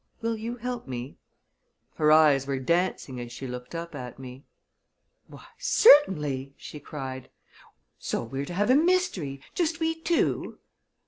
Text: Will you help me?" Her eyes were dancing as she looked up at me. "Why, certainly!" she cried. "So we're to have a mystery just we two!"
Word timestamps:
Will 0.19 0.35
you 0.35 0.55
help 0.55 0.87
me?" 0.87 1.19
Her 1.97 2.11
eyes 2.11 2.47
were 2.47 2.57
dancing 2.57 3.19
as 3.19 3.31
she 3.31 3.45
looked 3.45 3.75
up 3.75 3.93
at 3.93 4.17
me. 4.17 4.45
"Why, 5.27 5.45
certainly!" 5.59 6.55
she 6.57 6.79
cried. 6.79 7.29
"So 7.99 8.23
we're 8.23 8.45
to 8.45 8.53
have 8.55 8.71
a 8.71 8.75
mystery 8.75 9.41
just 9.53 9.79
we 9.79 9.93
two!" 9.93 10.57